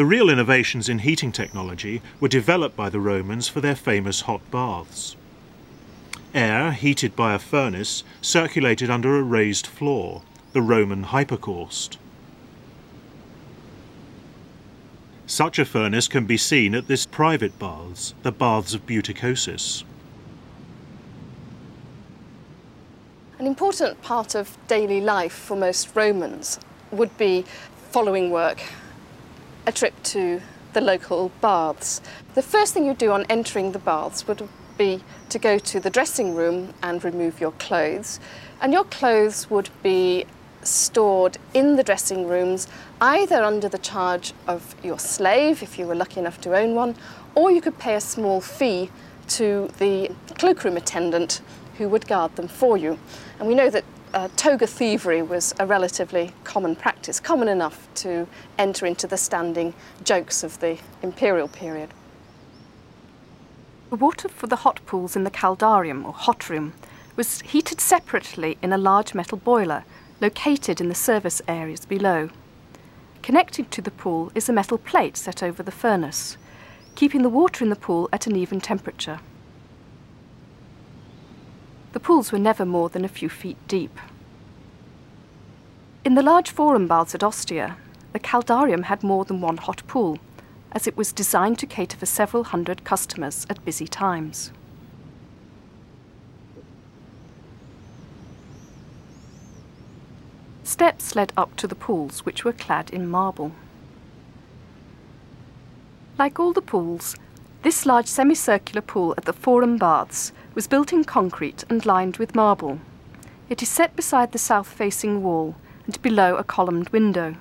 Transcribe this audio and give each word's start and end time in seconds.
The 0.00 0.06
real 0.06 0.30
innovations 0.30 0.88
in 0.88 1.00
heating 1.00 1.30
technology 1.30 2.00
were 2.20 2.28
developed 2.28 2.74
by 2.74 2.88
the 2.88 2.98
Romans 2.98 3.48
for 3.48 3.60
their 3.60 3.76
famous 3.76 4.22
hot 4.22 4.40
baths. 4.50 5.14
Air, 6.32 6.72
heated 6.72 7.14
by 7.14 7.34
a 7.34 7.38
furnace, 7.38 8.02
circulated 8.22 8.88
under 8.88 9.18
a 9.18 9.22
raised 9.22 9.66
floor, 9.66 10.22
the 10.54 10.62
Roman 10.62 11.02
hypocaust. 11.02 11.98
Such 15.26 15.58
a 15.58 15.66
furnace 15.66 16.08
can 16.08 16.24
be 16.24 16.38
seen 16.38 16.74
at 16.74 16.88
this 16.88 17.04
private 17.04 17.58
baths, 17.58 18.14
the 18.22 18.32
Baths 18.32 18.72
of 18.72 18.86
Buticosus. 18.86 19.84
An 23.38 23.46
important 23.46 24.00
part 24.00 24.34
of 24.34 24.56
daily 24.66 25.02
life 25.02 25.34
for 25.34 25.58
most 25.58 25.94
Romans 25.94 26.58
would 26.90 27.14
be 27.18 27.44
following 27.90 28.30
work, 28.30 28.62
a 29.70 29.72
trip 29.72 29.94
to 30.02 30.42
the 30.72 30.80
local 30.80 31.30
baths. 31.40 32.02
The 32.34 32.42
first 32.42 32.74
thing 32.74 32.84
you'd 32.84 32.98
do 32.98 33.12
on 33.12 33.24
entering 33.30 33.70
the 33.70 33.78
baths 33.78 34.26
would 34.26 34.48
be 34.76 35.04
to 35.28 35.38
go 35.38 35.60
to 35.60 35.78
the 35.78 35.90
dressing 35.90 36.34
room 36.34 36.74
and 36.82 37.04
remove 37.04 37.40
your 37.40 37.52
clothes. 37.52 38.18
And 38.60 38.72
your 38.72 38.82
clothes 38.82 39.48
would 39.48 39.70
be 39.80 40.26
stored 40.62 41.38
in 41.54 41.76
the 41.76 41.84
dressing 41.84 42.26
rooms, 42.26 42.66
either 43.00 43.44
under 43.44 43.68
the 43.68 43.78
charge 43.78 44.32
of 44.48 44.74
your 44.82 44.98
slave, 44.98 45.62
if 45.62 45.78
you 45.78 45.86
were 45.86 45.94
lucky 45.94 46.18
enough 46.18 46.40
to 46.40 46.56
own 46.56 46.74
one, 46.74 46.96
or 47.36 47.52
you 47.52 47.60
could 47.60 47.78
pay 47.78 47.94
a 47.94 48.00
small 48.00 48.40
fee 48.40 48.90
to 49.28 49.70
the 49.78 50.10
cloakroom 50.36 50.76
attendant 50.76 51.40
who 51.78 51.88
would 51.88 52.08
guard 52.08 52.34
them 52.34 52.48
for 52.48 52.76
you. 52.76 52.98
And 53.38 53.46
we 53.46 53.54
know 53.54 53.70
that 53.70 53.84
uh, 54.12 54.28
toga 54.36 54.66
thievery 54.66 55.22
was 55.22 55.54
a 55.58 55.66
relatively 55.66 56.32
common 56.44 56.74
practice, 56.74 57.20
common 57.20 57.48
enough 57.48 57.88
to 57.94 58.26
enter 58.58 58.86
into 58.86 59.06
the 59.06 59.16
standing 59.16 59.74
jokes 60.04 60.42
of 60.42 60.58
the 60.60 60.78
imperial 61.02 61.48
period. 61.48 61.90
The 63.90 63.96
water 63.96 64.28
for 64.28 64.46
the 64.46 64.56
hot 64.56 64.80
pools 64.86 65.16
in 65.16 65.24
the 65.24 65.30
caldarium 65.30 66.04
or 66.04 66.12
hot 66.12 66.48
room 66.48 66.72
was 67.16 67.40
heated 67.42 67.80
separately 67.80 68.56
in 68.62 68.72
a 68.72 68.78
large 68.78 69.14
metal 69.14 69.38
boiler 69.38 69.84
located 70.20 70.80
in 70.80 70.88
the 70.88 70.94
service 70.94 71.42
areas 71.48 71.84
below. 71.84 72.30
Connected 73.22 73.70
to 73.70 73.82
the 73.82 73.90
pool 73.90 74.30
is 74.34 74.48
a 74.48 74.52
metal 74.52 74.78
plate 74.78 75.16
set 75.16 75.42
over 75.42 75.62
the 75.62 75.72
furnace, 75.72 76.36
keeping 76.94 77.22
the 77.22 77.28
water 77.28 77.64
in 77.64 77.70
the 77.70 77.76
pool 77.76 78.08
at 78.12 78.26
an 78.26 78.36
even 78.36 78.60
temperature. 78.60 79.20
The 81.92 82.00
pools 82.00 82.30
were 82.30 82.38
never 82.38 82.64
more 82.64 82.88
than 82.88 83.04
a 83.04 83.08
few 83.08 83.28
feet 83.28 83.56
deep. 83.66 83.98
In 86.04 86.14
the 86.14 86.22
large 86.22 86.50
forum 86.50 86.86
baths 86.86 87.14
at 87.14 87.22
Ostia, 87.22 87.76
the 88.12 88.20
caldarium 88.20 88.84
had 88.84 89.02
more 89.02 89.24
than 89.24 89.40
one 89.40 89.56
hot 89.56 89.82
pool, 89.86 90.18
as 90.72 90.86
it 90.86 90.96
was 90.96 91.12
designed 91.12 91.58
to 91.58 91.66
cater 91.66 91.96
for 91.96 92.06
several 92.06 92.44
hundred 92.44 92.84
customers 92.84 93.46
at 93.50 93.64
busy 93.64 93.86
times. 93.86 94.52
Steps 100.62 101.16
led 101.16 101.32
up 101.36 101.56
to 101.56 101.66
the 101.66 101.74
pools, 101.74 102.24
which 102.24 102.44
were 102.44 102.52
clad 102.52 102.90
in 102.90 103.08
marble. 103.08 103.52
Like 106.18 106.38
all 106.38 106.52
the 106.52 106.62
pools, 106.62 107.16
this 107.62 107.84
large 107.84 108.06
semicircular 108.06 108.80
pool 108.80 109.14
at 109.18 109.26
the 109.26 109.32
Forum 109.32 109.76
Baths 109.76 110.32
was 110.54 110.66
built 110.66 110.92
in 110.92 111.04
concrete 111.04 111.64
and 111.68 111.84
lined 111.84 112.16
with 112.16 112.34
marble. 112.34 112.80
It 113.50 113.62
is 113.62 113.68
set 113.68 113.94
beside 113.96 114.32
the 114.32 114.38
south-facing 114.38 115.22
wall 115.22 115.56
and 115.84 116.00
below 116.00 116.36
a 116.36 116.44
columned 116.44 116.88
window. 116.88 117.36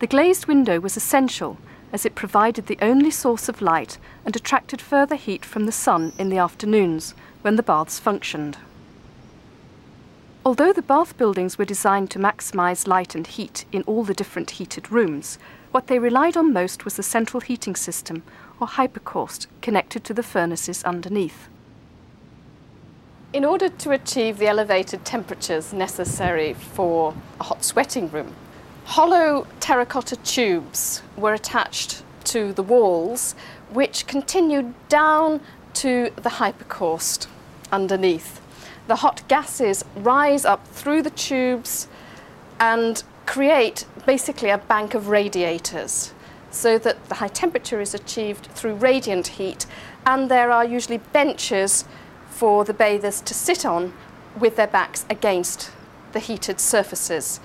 The 0.00 0.06
glazed 0.06 0.46
window 0.46 0.80
was 0.80 0.96
essential 0.96 1.56
as 1.92 2.04
it 2.04 2.14
provided 2.14 2.66
the 2.66 2.78
only 2.82 3.10
source 3.10 3.48
of 3.48 3.62
light 3.62 3.96
and 4.24 4.36
attracted 4.36 4.82
further 4.82 5.16
heat 5.16 5.44
from 5.44 5.64
the 5.64 5.72
sun 5.72 6.12
in 6.18 6.28
the 6.28 6.38
afternoons 6.38 7.14
when 7.40 7.56
the 7.56 7.62
baths 7.62 7.98
functioned. 7.98 8.58
Although 10.44 10.72
the 10.72 10.82
bath 10.82 11.16
buildings 11.16 11.58
were 11.58 11.64
designed 11.64 12.10
to 12.10 12.18
maximise 12.18 12.86
light 12.86 13.14
and 13.14 13.26
heat 13.26 13.64
in 13.72 13.82
all 13.82 14.04
the 14.04 14.14
different 14.14 14.52
heated 14.52 14.92
rooms, 14.92 15.38
what 15.72 15.86
they 15.86 15.98
relied 15.98 16.36
on 16.36 16.52
most 16.52 16.84
was 16.84 16.96
the 16.96 17.02
central 17.02 17.40
heating 17.40 17.76
system, 17.76 18.22
or 18.60 18.66
hypocaust, 18.66 19.46
connected 19.60 20.04
to 20.04 20.14
the 20.14 20.22
furnaces 20.22 20.82
underneath. 20.84 21.48
In 23.32 23.44
order 23.44 23.68
to 23.68 23.90
achieve 23.90 24.38
the 24.38 24.48
elevated 24.48 25.04
temperatures 25.04 25.72
necessary 25.72 26.54
for 26.54 27.14
a 27.38 27.44
hot 27.44 27.64
sweating 27.64 28.10
room, 28.10 28.34
Hollow 28.88 29.46
terracotta 29.60 30.16
tubes 30.16 31.02
were 31.14 31.34
attached 31.34 32.02
to 32.24 32.54
the 32.54 32.62
walls, 32.62 33.34
which 33.70 34.06
continued 34.06 34.72
down 34.88 35.42
to 35.74 36.10
the 36.16 36.30
hypocaust 36.30 37.28
underneath. 37.70 38.40
The 38.86 38.96
hot 38.96 39.28
gases 39.28 39.84
rise 39.94 40.46
up 40.46 40.66
through 40.68 41.02
the 41.02 41.10
tubes 41.10 41.86
and 42.58 43.02
create 43.26 43.84
basically 44.06 44.48
a 44.48 44.56
bank 44.56 44.94
of 44.94 45.08
radiators 45.08 46.14
so 46.50 46.78
that 46.78 47.08
the 47.08 47.16
high 47.16 47.28
temperature 47.28 47.80
is 47.80 47.94
achieved 47.94 48.46
through 48.46 48.74
radiant 48.74 49.26
heat 49.28 49.66
and 50.06 50.30
there 50.30 50.50
are 50.50 50.64
usually 50.64 50.98
benches 50.98 51.84
for 52.28 52.64
the 52.64 52.74
bathers 52.74 53.20
to 53.20 53.34
sit 53.34 53.64
on 53.64 53.92
with 54.38 54.56
their 54.56 54.66
backs 54.66 55.04
against 55.10 55.70
the 56.12 56.20
heated 56.20 56.60
surfaces. 56.60 57.40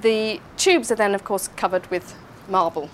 The 0.00 0.40
tubes 0.56 0.90
are 0.90 0.96
then, 0.96 1.14
of 1.14 1.24
course, 1.24 1.48
covered 1.48 1.90
with 1.90 2.14
marble. 2.48 2.90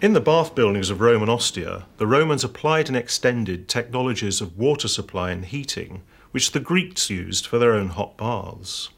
In 0.00 0.12
the 0.12 0.20
bath 0.20 0.54
buildings 0.54 0.90
of 0.90 1.00
Rome 1.00 1.22
and 1.22 1.30
Ostia, 1.30 1.86
the 1.96 2.06
Romans 2.06 2.44
applied 2.44 2.86
and 2.86 2.96
extended 2.96 3.68
technologies 3.68 4.40
of 4.40 4.56
water 4.56 4.86
supply 4.86 5.32
and 5.32 5.44
heating, 5.44 6.02
which 6.30 6.52
the 6.52 6.60
Greeks 6.60 7.10
used 7.10 7.46
for 7.46 7.58
their 7.58 7.72
own 7.72 7.88
hot 7.88 8.16
baths. 8.16 8.90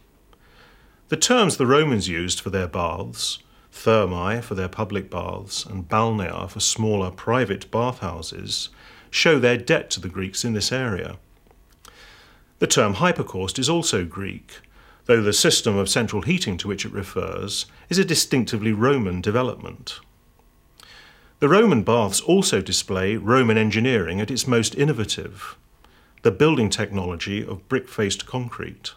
The 1.10 1.16
terms 1.16 1.56
the 1.56 1.66
Romans 1.66 2.08
used 2.08 2.40
for 2.40 2.50
their 2.50 2.68
baths, 2.68 3.40
thermae 3.72 4.40
for 4.44 4.54
their 4.54 4.68
public 4.68 5.10
baths 5.10 5.66
and 5.66 5.88
balnea 5.88 6.48
for 6.48 6.60
smaller 6.60 7.10
private 7.10 7.68
bathhouses, 7.72 8.68
show 9.10 9.40
their 9.40 9.56
debt 9.56 9.90
to 9.90 10.00
the 10.00 10.08
Greeks 10.08 10.44
in 10.44 10.52
this 10.52 10.70
area. 10.70 11.18
The 12.60 12.68
term 12.68 12.94
hypocaust 12.94 13.58
is 13.58 13.68
also 13.68 14.04
Greek, 14.04 14.60
though 15.06 15.20
the 15.20 15.32
system 15.32 15.76
of 15.76 15.88
central 15.88 16.22
heating 16.22 16.56
to 16.58 16.68
which 16.68 16.84
it 16.84 16.92
refers 16.92 17.66
is 17.88 17.98
a 17.98 18.04
distinctively 18.04 18.72
Roman 18.72 19.20
development. 19.20 19.98
The 21.40 21.48
Roman 21.48 21.82
baths 21.82 22.20
also 22.20 22.60
display 22.60 23.16
Roman 23.16 23.58
engineering 23.58 24.20
at 24.20 24.30
its 24.30 24.46
most 24.46 24.76
innovative, 24.76 25.58
the 26.22 26.30
building 26.30 26.70
technology 26.70 27.44
of 27.44 27.68
brick-faced 27.68 28.26
concrete. 28.26 28.92